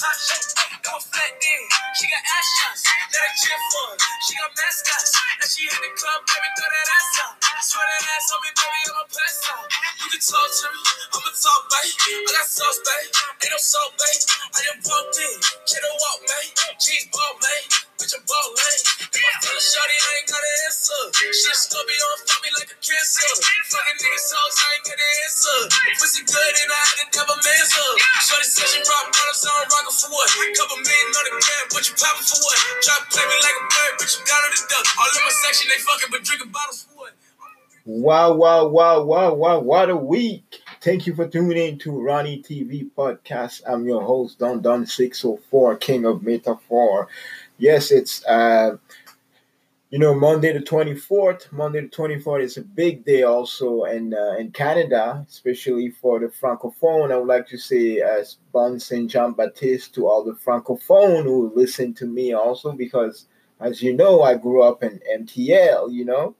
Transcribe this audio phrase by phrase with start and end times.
[0.00, 1.62] Hot shit, no flat then.
[1.94, 3.88] She got ass shots, let her cheer for.
[4.26, 7.34] She got mascots, and she hit the club, baby, throw that ass out.
[7.62, 9.66] Swear that ass on me, baby, I'ma pass out.
[10.02, 10.82] You can talk to me,
[11.14, 11.94] I'ma talk, babe.
[12.02, 13.10] I got sauce, babe.
[13.14, 14.22] Ain't no salt, babe.
[14.26, 16.46] I just walked in, a walk, man.
[16.82, 17.62] Jeans ball, man.
[17.98, 18.78] Bitch, I'm ball, man.
[19.10, 21.02] If I feel a shawty, I ain't got an answer.
[21.18, 23.30] She a Scorpio, fuck me like a cancer.
[23.74, 25.58] Fucking niggas hoes, I ain't got an answer.
[25.98, 27.96] Pussy good, and I had to double man's up.
[28.22, 30.30] Shorty said she rock bottoms, so I'm rockin' for what?
[30.54, 32.56] Couple million on the gram, but you poppin' for what?
[32.80, 34.86] Try to play me like a bird, but you got on the duck.
[34.96, 37.12] All in my section, they fucking, but drinking bottles for what?
[37.84, 40.60] Wow, wow, wow, wow, wow, what a week.
[40.80, 43.62] Thank you for tuning in to Ronnie TV Podcast.
[43.66, 47.08] I'm your host, Don Don 604, King of Metaphor.
[47.56, 48.76] Yes, it's uh
[49.90, 51.50] you know Monday the 24th.
[51.52, 56.26] Monday the 24th is a big day also in uh, in Canada, especially for the
[56.26, 57.12] francophone.
[57.12, 61.52] I would like to say as Bon Saint Jean Baptiste to all the francophone who
[61.54, 63.26] listen to me also because
[63.60, 66.34] as you know, I grew up in MTL, you know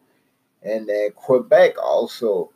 [0.63, 2.51] and uh, Quebec also,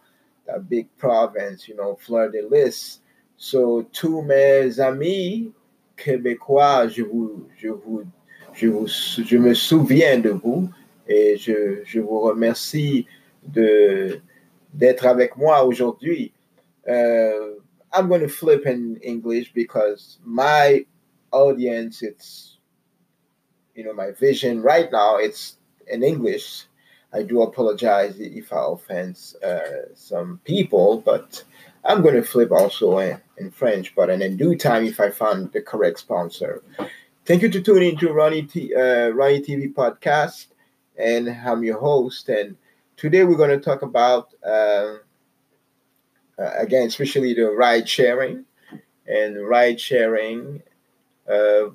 [0.48, 3.00] a big province, you know, Fleur de Lis.
[3.36, 5.53] So, tous mes amis
[5.97, 8.05] québécois, je vous, je vous,
[8.53, 10.69] je vous, je me souviens de vous
[11.12, 13.06] et je, je vous remercie
[13.42, 16.32] d'être avec moi aujourd'hui.
[16.86, 17.60] Uh,
[17.92, 20.84] I'm going to flip in English because my
[21.30, 22.58] audience, it's,
[23.74, 26.66] you know, my vision right now, it's in English.
[27.12, 31.44] I do apologize if I offend uh, some people, but
[31.84, 35.52] I'm going to flip also in, in French, but in due time if I find
[35.52, 36.62] the correct sponsor.
[37.26, 40.47] Thank you to tune in to Ronnie, T, uh, Ronnie TV podcast,
[40.98, 42.28] and I'm your host.
[42.28, 42.56] And
[42.96, 44.96] today we're going to talk about, uh,
[46.38, 48.44] uh, again, especially the ride sharing.
[49.06, 50.62] And ride sharing,
[51.28, 51.70] uh,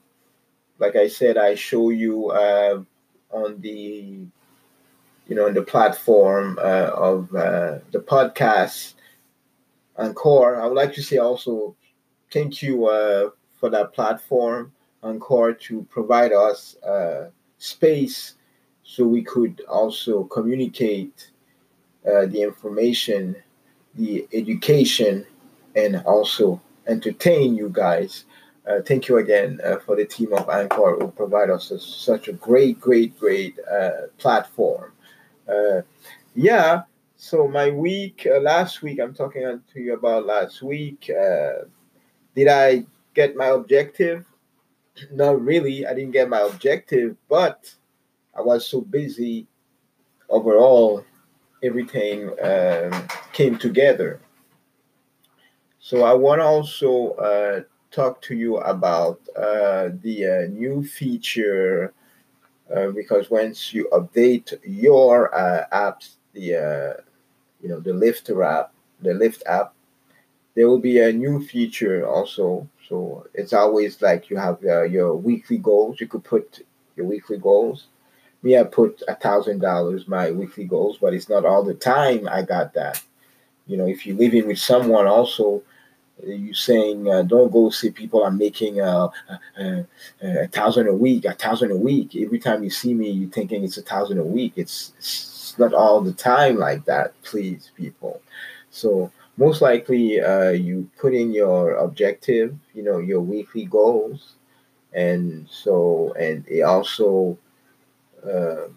[0.79, 2.81] like I said, I show you uh,
[3.31, 4.25] on the
[5.27, 8.93] you know, on the platform uh, of uh, the podcast
[9.97, 10.55] Anchor.
[10.55, 11.75] I would like to say also
[12.31, 14.71] thank you uh, for that platform,
[15.03, 16.77] Anchor, to provide us
[17.57, 18.36] space
[18.89, 21.31] so we could also communicate
[22.07, 23.35] uh, the information,
[23.95, 25.25] the education,
[25.75, 28.23] and also entertain you guys.
[28.65, 32.29] Uh, thank you again uh, for the team of Anchor who provide us a, such
[32.29, 34.93] a great, great, great uh, platform
[35.47, 35.81] uh,
[36.35, 36.83] yeah.
[37.15, 41.09] So my week uh, last week, I'm talking to you about last week.
[42.35, 44.25] Did I get my objective?
[45.11, 45.85] Not really.
[45.85, 47.73] I didn't get my objective, but
[48.37, 49.47] I was so busy.
[50.29, 51.03] Overall,
[51.63, 54.19] everything um, came together.
[55.79, 57.61] So I want to also uh,
[57.91, 61.93] talk to you about uh, the uh, new feature
[62.75, 67.01] uh, because once you update your uh, apps, the uh,
[67.61, 69.73] you know the Lifter app, the Lyft app,
[70.55, 72.67] there will be a new feature also.
[72.89, 76.01] So it's always like you have your weekly goals.
[76.01, 76.65] You could put
[76.95, 77.87] your weekly goals.
[78.43, 82.27] Me, I put a thousand dollars my weekly goals, but it's not all the time
[82.29, 83.01] I got that.
[83.65, 85.63] You know, if you're living with someone also,
[86.25, 89.09] you saying uh, don't go see people are making uh,
[89.59, 89.63] a,
[90.21, 92.15] a, a, thousand a week, a thousand a week.
[92.15, 94.53] Every time you see me, you're thinking it's a thousand a week.
[94.55, 98.21] It's, it's not all the time like that, please, people.
[98.71, 104.33] So most likely, uh, you put in your objective, you know, your weekly goals,
[104.93, 107.37] and so and it also
[108.27, 108.67] uh,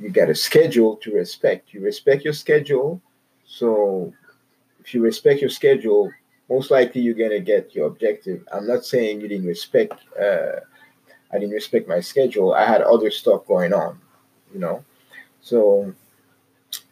[0.00, 1.72] you got a schedule to respect.
[1.72, 3.00] You respect your schedule,
[3.46, 4.12] so
[4.80, 6.10] if you respect your schedule,
[6.48, 8.46] most likely you're gonna get your objective.
[8.52, 9.94] I'm not saying you didn't respect.
[10.20, 10.60] Uh,
[11.32, 12.54] I didn't respect my schedule.
[12.54, 13.98] I had other stuff going on,
[14.52, 14.84] you know.
[15.40, 15.94] So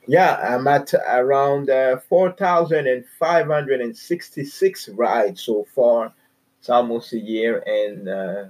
[0.07, 6.13] yeah, I'm at around uh, four thousand and five hundred and sixty-six rides so far.
[6.59, 8.45] It's almost a year and uh,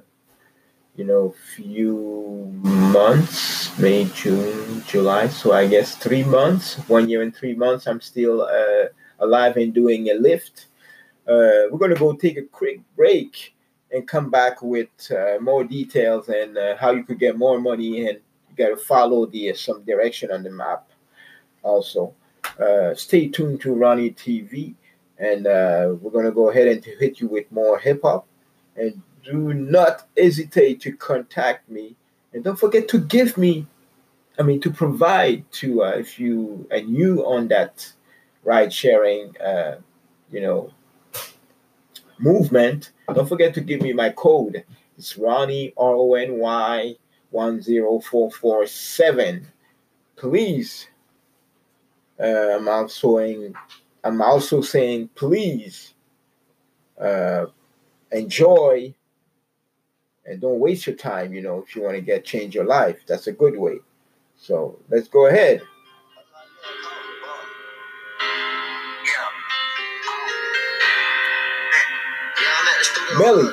[0.97, 5.29] you know few months, May, June, July.
[5.29, 7.87] So I guess three months, one year and three months.
[7.87, 8.43] I'm still.
[8.43, 8.89] Uh,
[9.23, 10.67] alive and doing a lift.
[11.27, 13.55] Uh, we're going to go take a quick break
[13.93, 18.09] and come back with uh, more details and uh, how you could get more money
[18.09, 18.19] and
[18.51, 20.89] you got to follow the uh, some direction on the map
[21.63, 22.13] also
[22.59, 24.75] uh, stay tuned to ronnie tv
[25.19, 28.27] and we're going to go ahead and hit you with more hip-hop
[28.77, 31.97] and do not hesitate to contact me
[32.33, 33.67] and don't forget to give me
[34.39, 37.93] i mean to provide to if you and you on that
[38.43, 39.79] ride sharing, uh,
[40.31, 40.73] you know,
[42.19, 44.65] movement, don't forget to give me my code.
[44.99, 46.97] It's Ronnie R O N Y
[47.31, 49.49] one zero four four seven.
[50.17, 50.89] Please.
[52.21, 53.55] Uh, I'm also saying,
[54.05, 55.95] I'm also saying, please
[57.01, 57.47] uh,
[58.13, 58.95] enjoy
[60.27, 61.33] and don't waste your time.
[61.35, 63.79] You know, if you want to get change your life, that's a good way.
[64.37, 65.63] So let's go ahead.
[73.19, 73.53] Melly.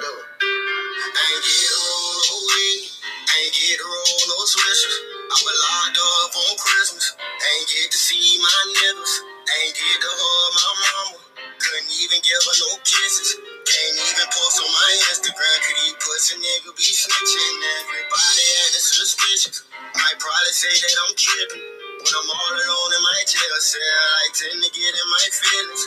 [9.50, 11.18] Ain't get to hug my mama.
[11.57, 13.48] Couldn't even give her no kisses.
[13.69, 15.57] Can't even post on my Instagram.
[15.62, 17.57] Could he pussy nigga be snitching?
[17.86, 19.62] Everybody acting suspicious.
[19.94, 21.62] Might probably say that I'm tripping.
[22.01, 25.83] When I'm all alone in my jail cell, I tend to get in my feelings.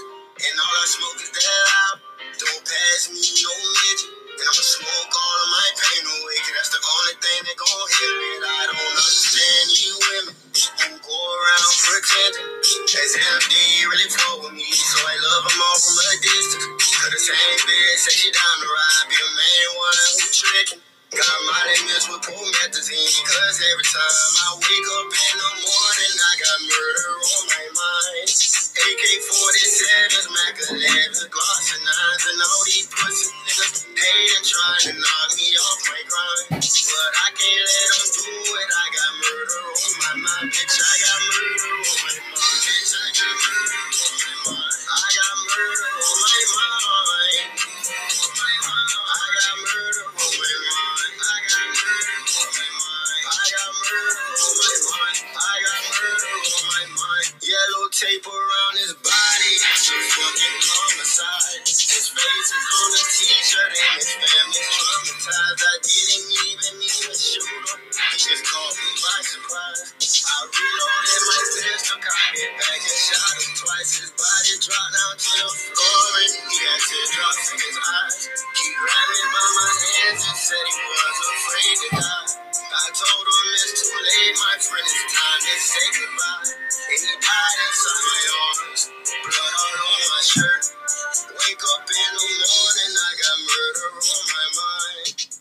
[0.46, 1.96] And all I smoke is that loud.
[2.38, 4.21] Don't pass me no midget.
[4.40, 8.43] I'ma smoke all of my pain away, that's the only thing that gon' heal it.
[8.49, 14.56] I don't understand you women who go around pretending as if they really flow with
[14.56, 14.69] me.
[14.73, 16.67] So I love them all from a distance.
[16.81, 20.81] Cause the same bitch say she down the ride, be a man one who tricking.
[21.12, 26.32] Got my limits with promethazine, cause every time I wake up in the morning, I
[26.40, 28.51] got murder on my mind.
[28.72, 34.92] AK 47s, Mac 11s, Glocks and 9s, and all these pussy niggas hating, trying to
[34.96, 36.64] knock me off my grind.
[36.64, 38.01] But I can't let them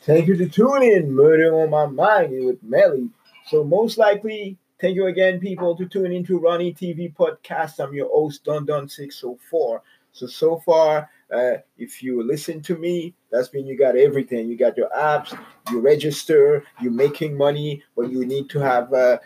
[0.04, 1.14] Thank you to tune in.
[1.14, 3.10] Murder on My Mind with Melly.
[3.48, 7.80] So most likely, thank you again, people, to tune into Ronnie TV podcast.
[7.80, 9.84] I'm your host, Don Don 604.
[10.12, 14.50] So so far, uh, if you listen to me, that's mean you got everything.
[14.50, 15.38] You got your apps,
[15.70, 19.20] you register, you're making money, but you need to have uh,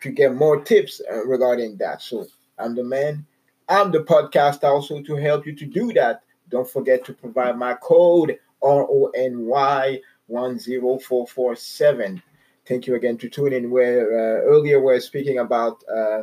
[0.00, 2.02] to get more tips uh, regarding that.
[2.02, 2.26] So
[2.58, 3.24] I'm the man.
[3.68, 6.22] I'm the podcast also to help you to do that.
[6.50, 12.22] Don't forget to provide my code R O N Y 10447.
[12.66, 13.70] Thank you again to tune in.
[13.70, 16.22] Where uh, earlier we are speaking about uh,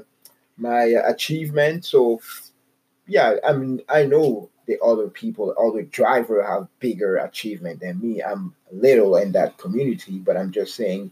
[0.58, 1.86] my achievement.
[1.86, 2.22] So,
[3.08, 8.22] yeah, I mean, I know the other people, other driver have bigger achievement than me.
[8.22, 11.12] I'm little in that community, but I'm just saying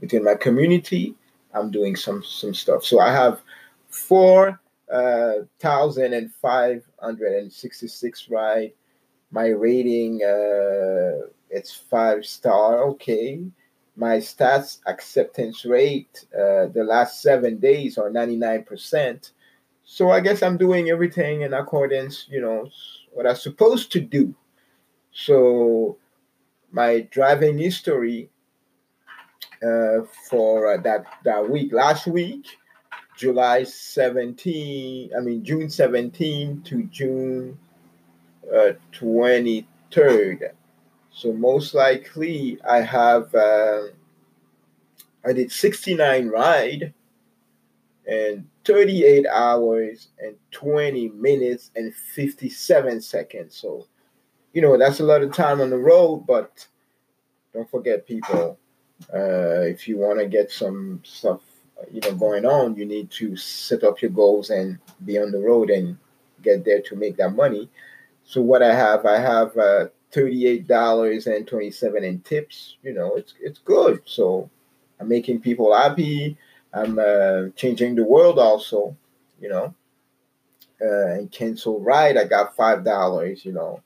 [0.00, 1.14] within my community,
[1.54, 2.84] I'm doing some some stuff.
[2.84, 3.40] So I have
[3.88, 4.60] four
[4.92, 8.72] uh, thousand and five hundred and sixty-six ride.
[9.30, 12.84] My rating, uh, it's five star.
[12.90, 13.40] Okay.
[13.96, 19.32] My stats acceptance rate, uh, the last seven days are ninety-nine percent.
[19.84, 22.68] So I guess I'm doing everything in accordance, you know,
[23.12, 24.34] what I'm supposed to do.
[25.12, 25.96] So
[26.70, 28.28] my driving history
[29.62, 32.46] uh, for uh, that that week last week
[33.16, 37.58] july 17 i mean june 17 to june
[38.54, 40.50] uh, 23rd
[41.10, 43.82] so most likely i have uh,
[45.24, 46.94] i did 69 ride
[48.06, 53.54] and 38 hours and 20 minutes and 57 seconds.
[53.54, 53.86] So
[54.52, 56.66] you know that's a lot of time on the road but
[57.52, 58.58] don't forget people
[59.14, 61.40] uh, if you want to get some stuff
[61.92, 65.38] you know going on you need to set up your goals and be on the
[65.38, 65.96] road and
[66.42, 67.68] get there to make that money
[68.28, 73.14] so what i have i have uh, thirty-eight dollars and twenty-seven in tips you know
[73.16, 74.48] it's it's good so
[75.00, 76.36] i'm making people happy
[76.74, 78.94] i'm uh, changing the world also
[79.40, 79.74] you know
[80.82, 83.80] uh, and cancel ride i got five dollars you know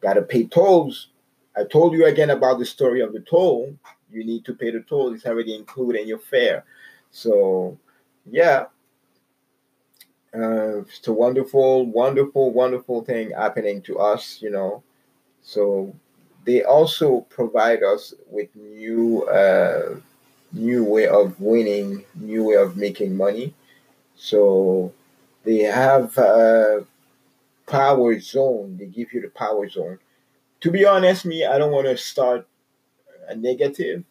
[0.00, 1.08] gotta pay tolls
[1.56, 3.76] i told you again about the story of the toll
[4.10, 5.12] you need to pay the toll.
[5.14, 6.64] It's already included in your fare.
[7.10, 7.78] So,
[8.30, 8.66] yeah.
[10.36, 14.82] Uh, it's a wonderful, wonderful, wonderful thing happening to us, you know.
[15.42, 15.94] So
[16.44, 19.96] they also provide us with new, uh,
[20.52, 23.54] new way of winning, new way of making money.
[24.16, 24.92] So
[25.44, 26.84] they have a
[27.66, 28.76] power zone.
[28.78, 29.98] They give you the power zone.
[30.60, 32.46] To be honest, me, I don't want to start
[33.28, 34.04] a negative,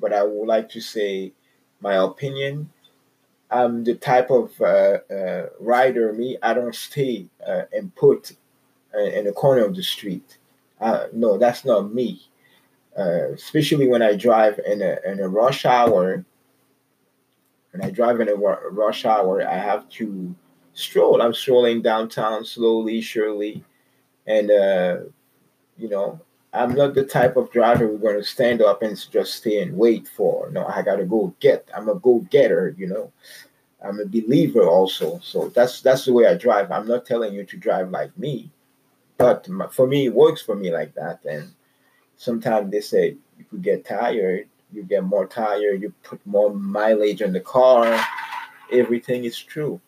[0.00, 1.32] but I would like to say
[1.80, 2.70] my opinion
[3.50, 6.12] I'm the type of uh, uh, rider.
[6.12, 8.32] Me, I don't stay uh, and put
[8.94, 10.38] uh, in the corner of the street.
[10.80, 12.22] Uh, no, that's not me.
[12.96, 16.24] Uh, especially when I drive in a in a rush hour.
[17.72, 20.34] When I drive in a rush hour, I have to
[20.72, 21.22] stroll.
[21.22, 23.62] I'm strolling downtown slowly, surely,
[24.26, 24.48] and
[25.76, 26.20] you know,
[26.52, 29.76] I'm not the type of driver who's going to stand up and just stay and
[29.76, 30.50] wait for.
[30.50, 31.68] No, I got to go get.
[31.76, 33.12] I'm a go getter, you know.
[33.84, 35.20] I'm a believer also.
[35.22, 36.72] So that's that's the way I drive.
[36.72, 38.50] I'm not telling you to drive like me,
[39.18, 41.20] but for me, it works for me like that.
[41.24, 41.52] And
[42.16, 47.22] sometimes they say you could get tired, you get more tired, you put more mileage
[47.22, 48.00] on the car.
[48.72, 49.80] Everything is true.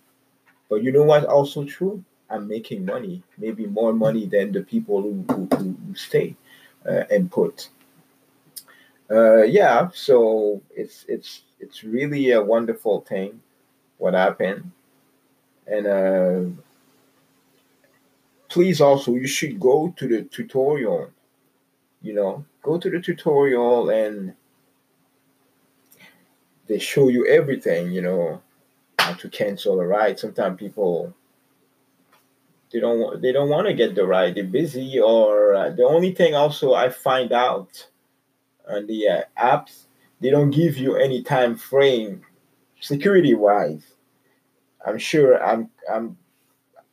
[0.69, 1.25] But you know what?
[1.25, 2.05] Also true.
[2.29, 6.37] I'm making money, maybe more money than the people who, who, who stay
[6.87, 7.69] uh, and put.
[9.11, 13.41] Uh, yeah, so it's it's it's really a wonderful thing
[13.99, 14.71] what happened,
[15.67, 16.41] and uh,
[18.49, 21.11] please also you should go to the tutorial.
[22.03, 24.35] You know, go to the tutorial and
[26.67, 27.91] they show you everything.
[27.91, 28.43] You know,
[28.99, 30.19] how to cancel a ride.
[30.19, 31.13] Sometimes people
[32.73, 34.35] they don't they don't want to get the ride.
[34.35, 37.89] They're busy, or uh, the only thing also I find out
[38.69, 39.87] on the uh, apps
[40.21, 42.23] they don't give you any time frame
[42.81, 43.83] security wise.
[44.87, 46.17] I'm sure I'm I'm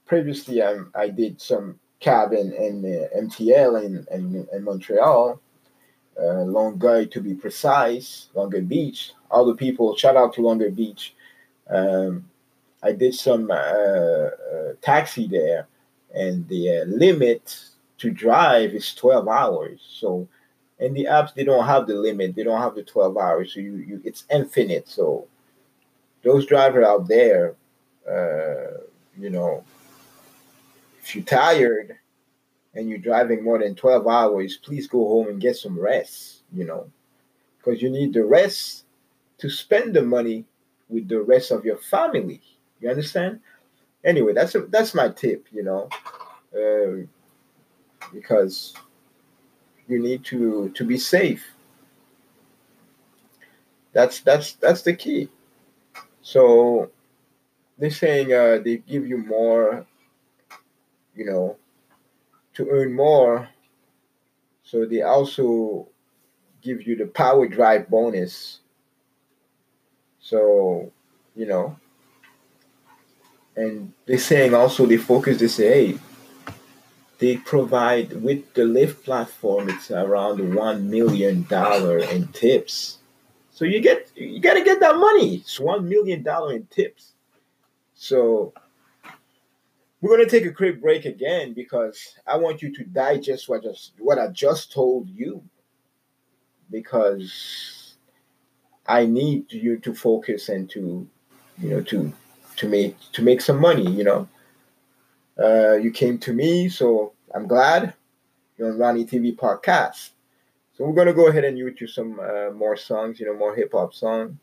[0.05, 5.39] previously I'm, I did some cab in, in uh, MTL in, in, in Montreal,
[6.19, 9.12] uh, Longueuil to be precise, Longueuil Beach.
[9.29, 11.15] All the people, shout out to Longueuil Beach.
[11.69, 12.29] Um,
[12.84, 15.67] I did some uh, uh, taxi there,
[16.13, 17.57] and the uh, limit
[18.00, 19.79] to drive is 12 hours.
[20.00, 20.27] So,
[20.79, 22.36] in the apps, they don't have the limit.
[22.36, 23.53] They don't have the 12 hours.
[23.53, 24.88] So you, you it's infinite.
[24.88, 25.27] So
[26.24, 27.55] those drivers out there,
[28.10, 28.81] uh,
[29.17, 29.63] you know,
[31.01, 31.98] if you're tired
[32.75, 36.65] and you're driving more than 12 hours, please go home and get some rest, you
[36.65, 36.89] know,
[37.57, 38.86] because you need the rest
[39.39, 40.46] to spend the money
[40.89, 42.41] with the rest of your family.
[42.79, 43.39] You understand?
[44.03, 45.48] Anyway, that's a, that's my tip.
[45.51, 45.89] You know,
[46.55, 47.05] uh,
[48.13, 48.74] because
[49.88, 51.46] you need to to be safe.
[53.93, 55.29] That's that's that's the key.
[56.22, 56.91] So
[57.77, 59.86] they're saying uh, they give you more,
[61.15, 61.57] you know,
[62.55, 63.50] to earn more.
[64.63, 65.88] So they also
[66.62, 68.60] give you the power drive bonus.
[70.19, 70.91] So,
[71.36, 71.77] you know,
[73.58, 76.00] and they're saying also they focus, they say, hey,
[77.18, 81.46] they provide with the Lyft platform, it's around $1 million
[82.12, 83.00] in tips.
[83.52, 85.38] So you get, you got to get that money.
[85.38, 87.14] It's $1 million in tips.
[87.96, 88.54] So
[90.00, 93.64] we're going to take a quick break again because I want you to digest what
[93.64, 95.44] just what I just told you
[96.70, 97.96] because
[98.86, 101.10] I need you to focus and to
[101.58, 102.14] you know to
[102.58, 103.90] to make to make some money.
[103.90, 104.28] You know,
[105.42, 107.94] uh, you came to me, so I'm glad
[108.58, 110.12] you're on Ronnie TV podcast.
[110.74, 113.20] So we're gonna go ahead and YouTube some uh, more songs.
[113.20, 114.38] You know, more hip hop song.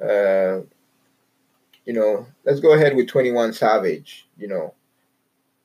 [0.00, 0.60] Uh,
[1.84, 4.74] you know, let's go ahead with 21 Savage, you know.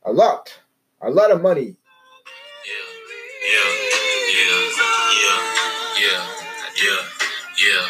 [0.05, 0.57] A lot.
[1.01, 1.75] A lot of money.
[2.65, 2.73] Yeah,
[3.45, 3.71] yeah,
[4.33, 4.61] yeah,
[5.21, 5.41] yeah,
[5.99, 6.25] yeah,
[6.77, 7.05] yeah,
[7.57, 7.87] yeah,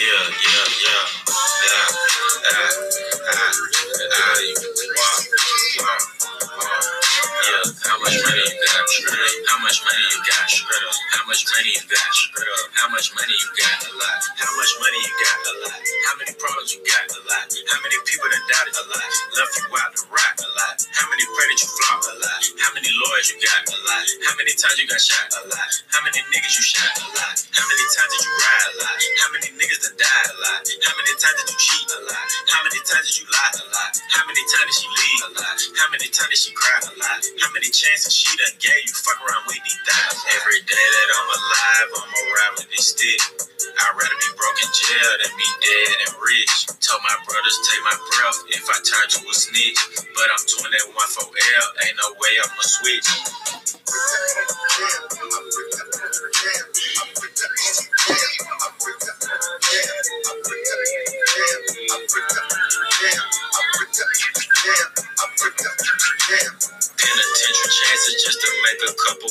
[0.00, 1.04] yeah, yeah,
[1.92, 2.07] yeah.
[8.08, 8.88] Much money you got?
[9.52, 10.48] How much money you got?
[11.12, 12.08] How much money you got?
[12.72, 13.84] How much money you got?
[13.84, 14.22] A lot.
[14.32, 15.38] How much money you got?
[15.44, 15.82] A lot.
[16.08, 17.04] How many problems you got?
[17.04, 17.48] A lot.
[17.68, 18.74] How many people that doubted?
[18.80, 19.12] A lot.
[19.36, 20.34] Left you out to rock?
[20.40, 20.87] A lot.
[20.98, 21.28] How many
[21.58, 21.98] that you flop?
[22.06, 22.42] A lot.
[22.62, 23.66] How many lawyers you got?
[23.66, 24.06] A lot.
[24.30, 25.26] How many times you got shot?
[25.34, 25.70] A lot.
[25.90, 26.94] How many niggas you shot?
[27.02, 27.34] A lot.
[27.50, 28.66] How many times did you ride?
[28.66, 28.98] A lot.
[29.18, 30.28] How many niggas that died?
[30.30, 30.62] A lot.
[30.86, 31.86] How many times did you cheat?
[31.90, 32.28] A lot.
[32.46, 33.52] How many times did you lie?
[33.58, 33.92] A lot.
[34.14, 35.20] How many times did she leave?
[35.22, 35.58] A lot.
[35.82, 36.78] How many times did she cry?
[36.78, 37.22] A lot.
[37.42, 38.94] How many chances she done gave you?
[38.94, 40.18] Fuck around with these dimes.
[40.38, 43.18] Every day that I'm alive, I'm around ride with this stick.
[43.18, 46.54] I'd rather be broke in jail than be dead and rich.
[46.80, 49.80] Told my brothers take my breath if I turn to a snitch.
[50.14, 50.42] But I'm
[50.88, 53.08] 21 for L, ain't no way I'ma switch.
[66.96, 69.30] Penitentiary chances just to make a couple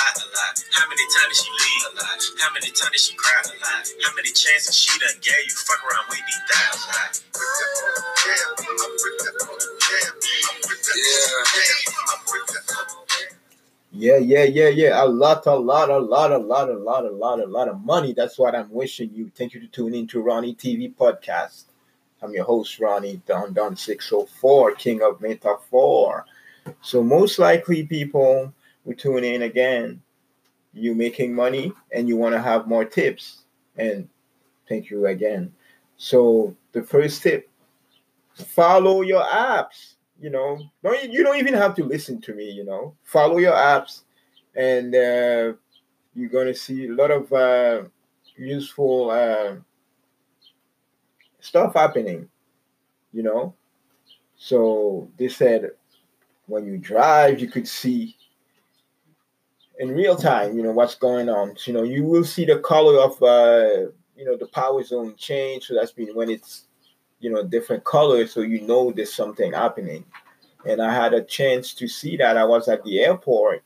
[0.00, 0.12] lie?
[0.16, 0.56] A lot.
[0.72, 1.82] How many times did she leave?
[1.84, 2.20] A lot.
[2.40, 3.42] How many times did she cry?
[3.44, 3.84] A lot.
[4.04, 5.54] How many chances she done gave you?
[5.68, 6.72] Fuck around with these die?
[6.72, 7.12] A lot.
[13.92, 15.04] Yeah, yeah, yeah, yeah.
[15.04, 17.80] A lot, a lot, a lot, a lot, a lot, a lot, a lot of
[17.84, 18.14] money.
[18.14, 19.30] That's what I'm wishing you.
[19.34, 21.64] Thank you for tuning into Ronnie TV podcast.
[22.22, 26.24] I'm your host, Ronnie Don Don 604, King of Metaphor.
[26.82, 28.52] So most likely people
[28.90, 30.02] will tune in again.
[30.72, 33.42] You making money and you want to have more tips.
[33.76, 34.08] And
[34.68, 35.52] thank you again.
[35.96, 37.48] So the first tip,
[38.34, 42.64] follow your apps you know don't you don't even have to listen to me you
[42.64, 44.02] know follow your apps
[44.54, 45.52] and uh,
[46.14, 47.82] you're going to see a lot of uh,
[48.36, 49.56] useful uh,
[51.40, 52.28] stuff happening
[53.12, 53.54] you know
[54.36, 55.70] so they said
[56.46, 58.16] when you drive you could see
[59.80, 61.56] in real time you know what's going on.
[61.56, 65.14] So, you know you will see the color of uh, you know the power zone
[65.16, 65.66] change.
[65.66, 66.66] So that's been when it's
[67.18, 70.04] you know different colors so you know there's something happening.
[70.66, 72.36] And i had a chance to see that.
[72.36, 73.64] I was at the airport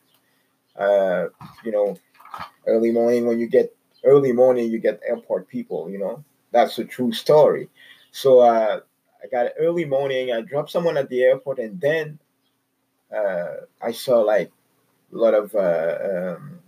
[0.79, 1.27] uh,
[1.65, 1.99] you know
[2.67, 6.25] early morning when you get early morning you get airport people you know.
[6.53, 7.69] That's a true story.
[8.12, 8.81] So uh,
[9.25, 12.19] i got early morning i dropped someone at the airport and then
[13.19, 14.53] uh, i saw like
[15.14, 16.59] a lot of uh, um,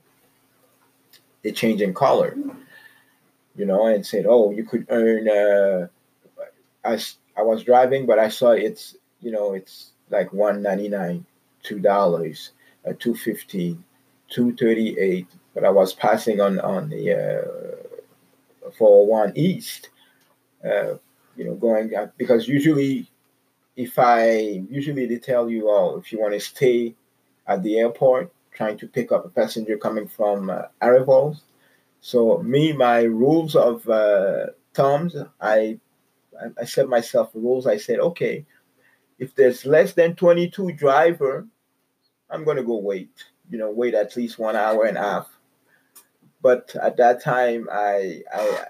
[1.45, 2.37] a change in color
[3.57, 5.87] you know and said oh you could earn uh,
[6.87, 6.99] I,
[7.37, 11.27] I was driving, but I saw it's you know it's like one ninety nine,
[11.63, 12.53] two dollars,
[12.87, 13.77] uh, two fifty,
[14.29, 15.27] two thirty eight.
[15.55, 17.13] But I was passing on on the
[18.65, 19.91] uh, four one east,
[20.65, 20.95] uh,
[21.37, 23.11] you know, going because usually,
[23.77, 26.95] if I usually they tell you, oh, if you want to stay
[27.47, 31.43] at the airport, trying to pick up a passenger coming from uh.
[32.01, 35.79] So me, my rules of uh, thumbs, I
[36.61, 37.67] I, set myself rules.
[37.67, 38.45] I said, okay,
[39.19, 41.47] if there's less than 22 driver,
[42.31, 43.11] I'm to go wait,
[43.51, 45.29] you know, wait at least one hour and a half.
[46.43, 48.65] But at that time, I, I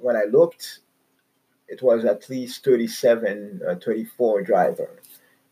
[0.00, 0.80] when I looked,
[1.68, 5.02] it was at least 37, uh, 34 driver.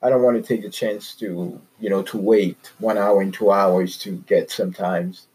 [0.05, 3.33] I don't want to take the chance to, you know, to wait one hour and
[3.33, 5.29] two hours to get sometimes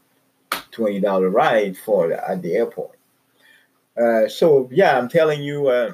[0.51, 2.95] $20 ride for at the airport.
[3.99, 5.93] Uh, so yeah, I'm telling you, uh,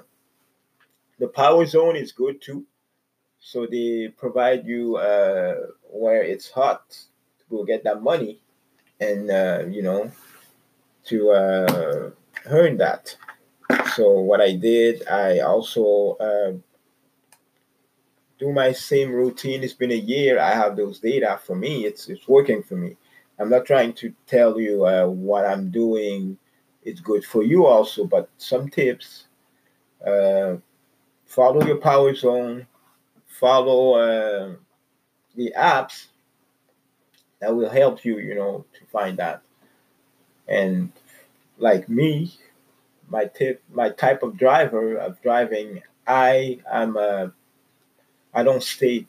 [1.20, 2.66] the power zone is good too.
[3.40, 5.56] So they provide you uh,
[5.90, 8.42] where it's hot to go get that money,
[9.00, 10.12] and uh, you know
[11.06, 12.10] to uh,
[12.48, 13.16] earn that.
[13.96, 16.54] So what I did, I also uh,
[18.40, 19.64] do my same routine.
[19.64, 20.40] It's been a year.
[20.40, 21.86] I have those data for me.
[21.86, 22.98] It's it's working for me.
[23.40, 26.38] I'm not trying to tell you uh, what I'm doing.
[26.84, 29.26] It's good for you also, but some tips.
[30.06, 30.58] Uh,
[31.26, 32.68] follow your power zone,
[33.28, 34.54] follow uh,
[35.36, 36.08] the apps
[37.42, 39.42] that will help you, you know, to find that.
[40.48, 40.92] And
[41.58, 42.34] like me,
[43.10, 47.34] my tip, my type of driver of driving, I am a,
[48.36, 49.08] I don't stay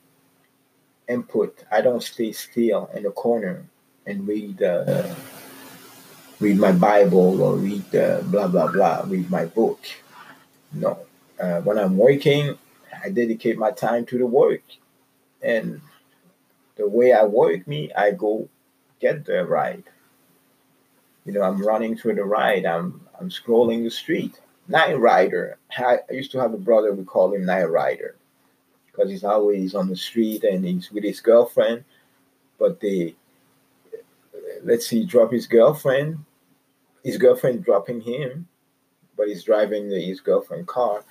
[1.08, 1.64] input.
[1.70, 3.64] I don't stay still in the corner
[4.06, 5.12] and read uh,
[6.38, 9.80] read my Bible or read uh, blah blah blah, read my book.
[10.72, 11.00] No,
[11.40, 12.56] uh, when I'm working,
[13.04, 14.62] I dedicate my time to the work.
[15.42, 15.80] And
[16.76, 18.48] the way I work me, I go
[19.00, 19.84] get the ride.
[21.24, 22.64] You know, I'm running through the ride.
[22.64, 24.40] I'm I'm scrolling the street.
[24.68, 25.58] Night Rider.
[25.78, 26.92] I, I used to have a brother.
[26.92, 28.14] We call him Night Rider
[28.96, 31.84] because he's always on the street and he's with his girlfriend.
[32.58, 33.14] But they,
[34.64, 36.18] let's see, drop his girlfriend.
[37.04, 38.48] His girlfriend dropping him,
[39.16, 41.04] but he's driving the, his girlfriend car.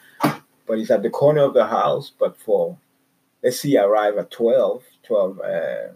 [0.67, 2.11] But he's at the corner of the house.
[2.17, 2.77] But for,
[3.43, 5.93] let's see, arrive at 12, 12, uh,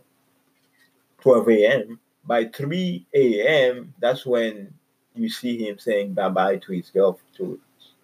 [1.22, 2.00] 12 a.m.
[2.26, 4.74] By 3 a.m., that's when
[5.16, 7.60] you see him saying bye bye to his girl to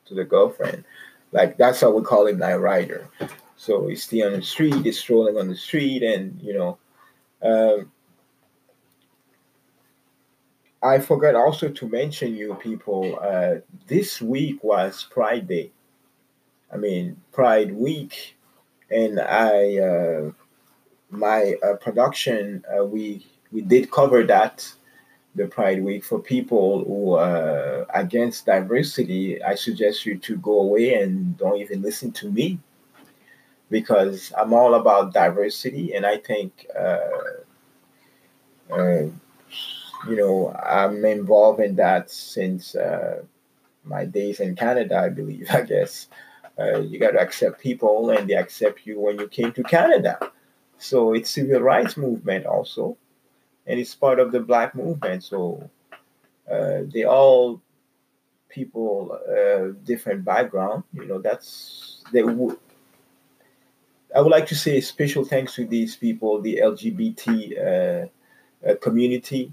[0.06, 0.84] to the girlfriend.
[1.32, 3.08] Like that's how we call him Night Rider.
[3.66, 6.78] So he's still on the street, he's strolling on the street, and you know,
[7.42, 7.92] um,
[10.84, 13.18] I forgot also to mention you people.
[13.20, 13.56] Uh,
[13.88, 15.72] this week was Pride Day.
[16.72, 18.38] I mean Pride Week,
[18.92, 20.32] and I uh,
[21.10, 24.72] my uh, production uh, we we did cover that
[25.34, 29.42] the Pride Week for people who are against diversity.
[29.42, 32.60] I suggest you to go away and don't even listen to me
[33.70, 37.00] because I'm all about diversity, and I think uh,
[38.72, 39.04] uh,
[40.08, 43.24] you know I'm involved in that since uh,
[43.84, 44.98] my days in Canada.
[44.98, 46.08] I believe, I guess.
[46.58, 50.18] Uh, you got to accept people, and they accept you when you came to Canada.
[50.78, 52.98] So it's civil rights movement also,
[53.68, 55.24] and it's part of the Black movement.
[55.24, 55.70] So
[56.50, 57.62] uh, they all
[58.50, 60.84] people uh, different background.
[60.94, 62.24] You know that's they
[64.16, 67.28] I would like to say special thanks to these people, the LGBT
[67.60, 69.52] uh, uh, community.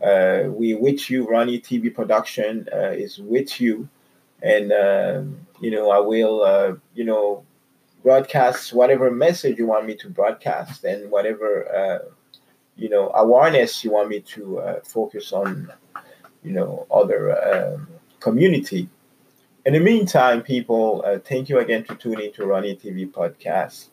[0.00, 3.88] Uh, we with you, Ronnie TV production uh, is with you,
[4.40, 7.44] and um, you know I will uh, you know
[8.04, 11.98] broadcast whatever message you want me to broadcast and whatever uh,
[12.76, 15.72] you know awareness you want me to focus on,
[16.44, 17.20] you know other
[17.52, 17.88] um,
[18.20, 18.88] community.
[19.66, 23.88] In the meantime, people, thank you again for tuning to Ronnie TV podcast.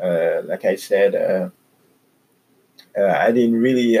[0.00, 1.50] Uh, like I said, uh,
[2.98, 3.96] uh, I didn't really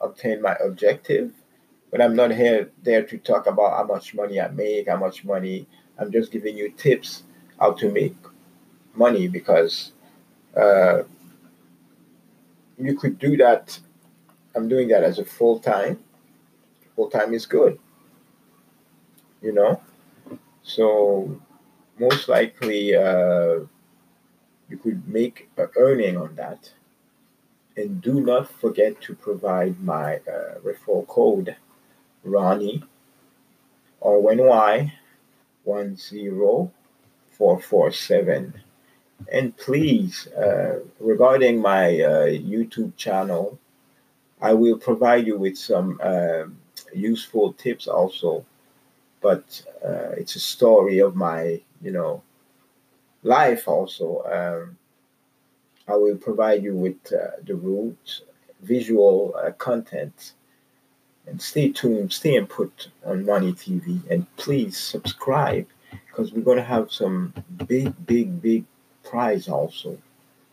[0.00, 1.32] obtain my objective,
[1.90, 5.24] but I'm not here there to talk about how much money I make, how much
[5.24, 5.66] money.
[5.98, 7.22] I'm just giving you tips
[7.58, 8.16] how to make
[8.94, 9.92] money because
[10.56, 11.02] uh,
[12.78, 13.78] you could do that.
[14.54, 15.98] I'm doing that as a full time.
[16.94, 17.78] Full time is good,
[19.42, 19.80] you know.
[20.62, 21.40] So
[21.98, 23.60] most likely, uh,
[24.68, 26.72] you could make a earning on that.
[27.76, 31.54] And do not forget to provide my uh, referral code,
[32.24, 32.82] Ronnie,
[34.00, 34.92] or when Y
[35.64, 38.54] 10447.
[39.32, 43.58] And please, uh, regarding my uh, YouTube channel,
[44.40, 46.44] I will provide you with some uh,
[46.94, 48.44] useful tips also.
[49.20, 52.22] But uh, it's a story of my, you know,
[53.22, 54.22] life also.
[54.24, 54.78] Um,
[55.88, 58.22] I will provide you with uh, the root
[58.62, 60.32] visual uh, content.
[61.26, 65.66] And stay tuned, stay and put on Money TV, and please subscribe
[66.06, 67.34] because we're to have some
[67.66, 68.64] big, big, big
[69.02, 69.98] prize also.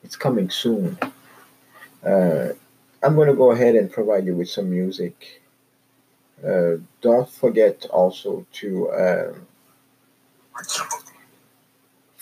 [0.03, 0.97] It's coming soon.
[2.03, 2.49] Uh,
[3.03, 5.41] I'm to go ahead and provide you with some music.
[6.45, 9.33] Uh, don't forget also to uh,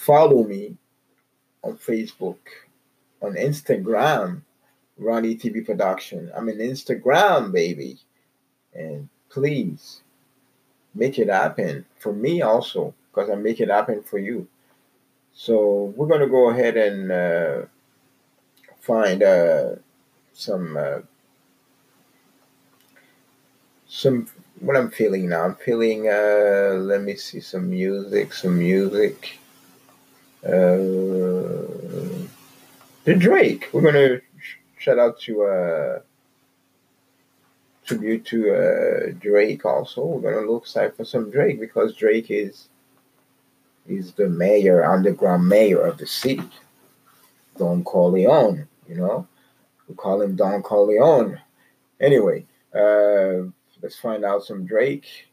[0.02, 0.76] Follow me
[1.64, 2.40] on Facebook,
[3.22, 4.42] on Instagram,
[4.98, 6.32] Ronnie TV Production.
[6.36, 8.00] I'm in Instagram, baby.
[8.74, 10.02] And please
[10.96, 14.48] make it happen for me also, because I make it happen for you.
[15.34, 17.62] So we're going to go ahead and uh,
[18.80, 19.76] find uh,
[20.34, 21.02] some uh,
[23.88, 24.28] some
[24.62, 25.44] what I'm feeling now.
[25.44, 26.08] I'm feeling.
[26.08, 28.34] Uh, let me see some music.
[28.34, 29.38] Some music.
[30.44, 31.70] Uh,
[33.04, 33.70] the Drake.
[33.72, 34.22] We're gonna
[34.78, 36.00] shout out to uh,
[37.86, 39.66] tribute to uh, Drake.
[39.66, 42.70] Also, we're gonna look side for some Drake because Drake is
[43.88, 46.50] is the mayor, underground mayor of the city.
[47.58, 48.68] Don Corleone.
[48.90, 49.28] You know,
[49.88, 51.40] we call him Don Corleone.
[52.00, 53.46] Anyway, uh,
[53.82, 55.28] let's find out some Drake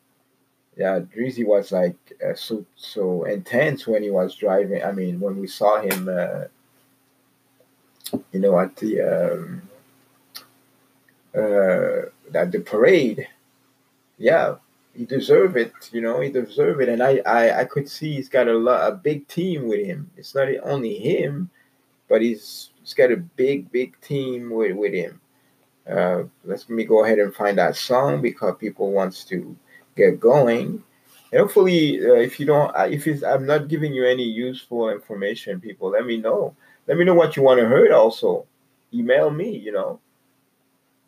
[0.79, 4.85] yeah, Drizzy was like uh, so so intense when he was driving.
[4.85, 6.45] I mean, when we saw him, uh,
[8.33, 9.63] you know, at the um,
[11.35, 13.27] uh, at the parade.
[14.19, 14.57] Yeah,
[14.95, 15.73] he deserved it.
[15.91, 18.89] You know, he deserved it, and I, I I could see he's got a lot,
[18.89, 20.09] a big team with him.
[20.17, 21.51] It's not only him,
[22.09, 25.21] but he's he's got a big big team with with him.
[25.91, 29.57] Uh, let me go ahead and find that song because people wants to
[29.99, 30.83] get going.
[31.31, 35.61] And hopefully, uh, if you don't, if it's, I'm not giving you any useful information,
[35.61, 36.55] people, let me know.
[36.87, 37.93] Let me know what you want to hear.
[37.93, 38.47] Also,
[38.95, 39.51] email me.
[39.59, 40.01] You know,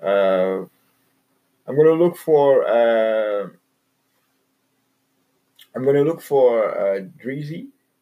[0.02, 0.66] uh,
[1.66, 2.66] I'm gonna look for.
[2.68, 3.48] Uh,
[5.74, 7.00] I'm gonna look for uh.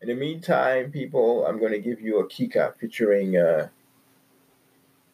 [0.00, 3.68] In the meantime, people, I'm gonna give you a Kika featuring, uh,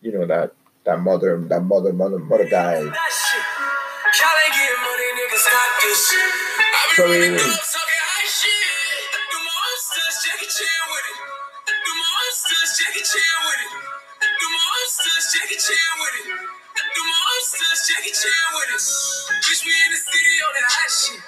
[0.03, 0.53] you know that
[0.85, 2.85] that mother, that mother, mother, mother guy.
[5.93, 6.21] Sorry.
[15.35, 16.27] Jackie Chan with it.
[16.95, 18.81] Do monsters, Jackie Chan with it.
[19.45, 21.21] Bitch, we in the city on that hot shit.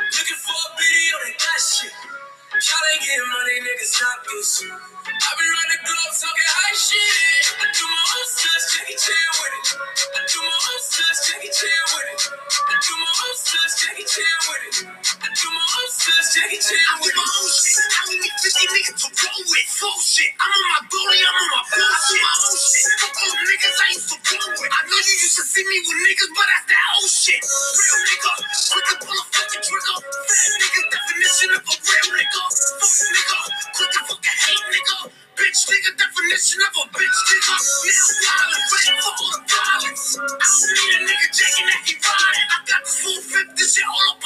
[0.00, 2.19] Looking for a video that got shit.
[2.52, 4.66] Y'all ain't getting money, niggas, stop this.
[4.66, 7.46] I been running globe talking high shit.
[7.62, 9.66] I do my own stunts, Jackie Chan with it.
[10.12, 12.22] I do my own stunts, Jackie Chan with it.
[12.28, 14.76] I do my own stunts, Jackie Chan with it.
[15.22, 17.14] I do my own stunts, Jackie Chan with it.
[17.14, 17.78] I do my own shit.
[17.80, 19.68] I only need 50 niggas to roll with.
[19.80, 20.32] Full shit.
[20.36, 21.86] I'm on my bully, I'm on my bullshit.
[21.94, 22.86] I do my own shit.
[22.98, 24.72] Fuck all niggas I used to roll with.
[24.74, 27.40] I know you used to see me with niggas, but that's that old shit.
[27.46, 28.32] Real nigga,
[28.74, 29.98] quick to pull a fucking trigger.
[30.02, 32.39] Fat nigga, definition of a real nigga.
[32.48, 33.38] Fuck nigga,
[33.76, 34.98] quick to fucking hate nigga.
[35.36, 37.54] Bitch nigga, definition of a bitch nigga.
[37.56, 40.06] Now violent, ready for all the violence.
[40.16, 42.48] I don't need a nigga jacking that he riding.
[42.52, 44.19] I got the full fifth, this shit all up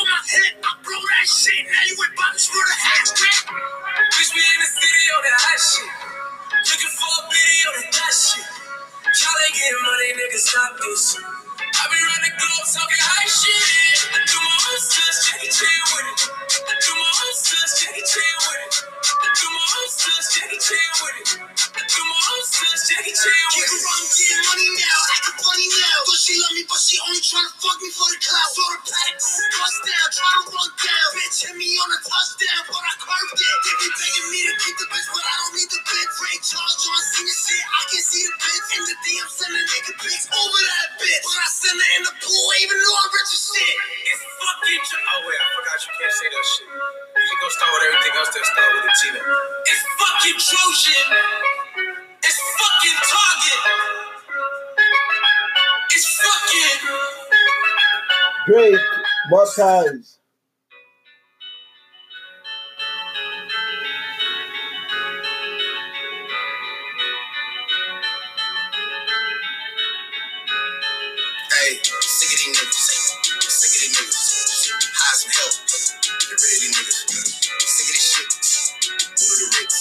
[79.38, 79.78] the Ritz.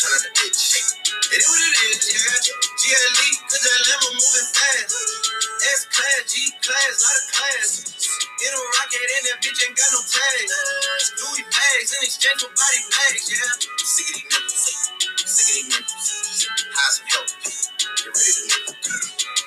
[0.00, 0.60] Turn out the bitch.
[1.32, 2.54] It is what it is, yeah.
[2.80, 3.27] GLE,
[6.78, 7.70] class, lot of class.
[8.38, 10.52] In a rocket and that bitch ain't got no tags.
[11.18, 13.50] Louis bags in exchange for body bags, yeah.
[13.82, 14.62] Sick of these niggas.
[15.26, 16.46] Sick of these niggas.
[16.70, 17.26] Hire some help.
[17.34, 18.78] Get rid of these niggas.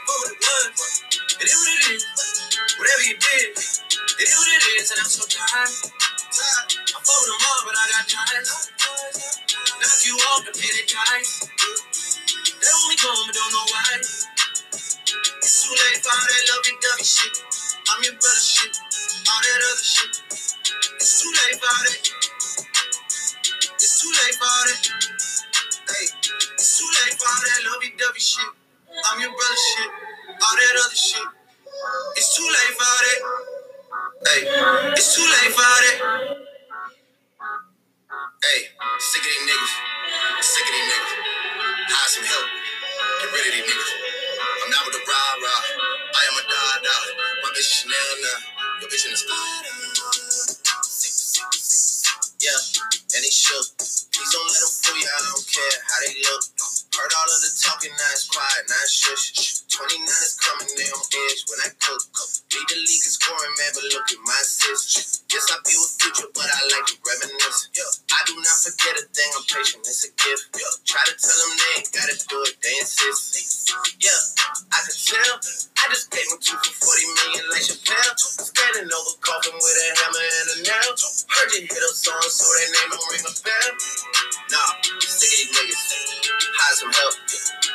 [0.08, 0.92] What it was?
[1.40, 2.04] It is what it is.
[2.78, 5.72] Whatever you did, it is what it is, and I'm so tired.
[5.72, 8.48] I with them all, but I got tired.
[8.48, 11.48] Knock you off and pay the price.
[12.48, 13.91] They only gone, but don't know why.
[15.72, 17.32] Too late for that lovey dovey shit.
[17.88, 18.76] I'm your brother shit.
[18.76, 20.12] All that other shit.
[21.00, 22.04] It's too late for all that.
[23.80, 24.84] It's too late for all that.
[25.88, 26.06] Hey,
[26.60, 28.52] it's too late for that lovey dovey shit.
[29.00, 29.92] I'm your brother shit.
[30.44, 31.28] All that other shit.
[32.20, 33.22] It's too late for all that.
[34.28, 34.42] Hey,
[35.00, 36.36] it's too late for all that.
[38.44, 38.60] Hey,
[39.00, 39.74] sick of these niggas.
[40.44, 41.16] Sick of these niggas.
[41.96, 42.48] Hire some help.
[43.24, 44.01] Get rid of these niggas.
[45.12, 45.64] Rah rah.
[46.16, 46.96] I am a da da.
[47.44, 48.40] My bitch is Chanel now.
[48.82, 49.20] Your bitch in the.
[52.42, 52.60] Yeah,
[53.16, 53.66] and they shook.
[53.80, 55.08] Please don't let them fool you.
[55.08, 56.44] I don't care how they look.
[57.02, 59.66] Heard all of the talking, now it's quiet, now it's shush.
[59.74, 61.98] 29 is coming, they on edge when I cook.
[62.54, 65.26] Lead the league is scoring, man, but look at my assist.
[65.26, 67.74] Yes, I be with future, but I like to reminisce.
[67.74, 67.90] Yeah.
[68.06, 70.54] I do not forget a thing, I'm patient, it's a gift.
[70.54, 70.70] Yeah.
[70.86, 73.74] Try to tell them they ain't gotta do it, they insist.
[73.98, 74.22] Yeah,
[74.70, 75.42] I can tell.
[75.82, 78.14] I just paid them two for 40 million like Chappelle.
[78.14, 80.94] Standing over coffin with a hammer and a nail.
[80.94, 83.70] Heard you hit a song, so that name don't ring a bell.
[84.54, 84.70] Nah,
[85.02, 86.11] sick of these niggas.
[86.42, 87.14] Hire some help.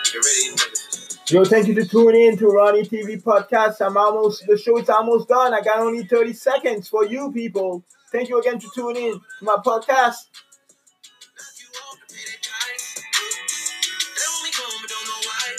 [0.05, 1.31] Get rid of niggas.
[1.31, 3.85] Yo, thank you for tuning in to Ronnie TV podcast.
[3.85, 5.53] I'm almost the show is almost done.
[5.55, 7.85] I got only 30 seconds for you people.
[8.13, 10.31] Thank you again for tuning in to my podcast.
[10.31, 13.03] Knock you off to pay that price.
[14.15, 15.51] They only gone, but don't know why.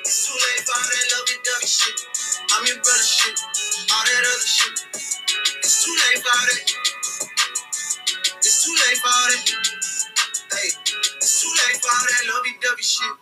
[0.00, 1.94] It's too late for all that lovey dovey shit.
[2.50, 3.38] I'm your brother shit.
[3.94, 4.74] All that other shit.
[5.62, 6.74] It's too late all that.
[8.38, 9.14] It's too late for.
[9.54, 9.63] Hey,
[11.66, 13.14] late for all that lovey-dovey shit.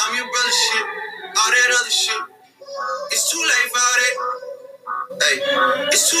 [0.00, 0.86] I'm your brother shit.
[1.36, 2.22] All that other shit.
[3.12, 4.16] It's too late for all that.
[5.22, 5.36] Hey,
[5.92, 6.20] it's too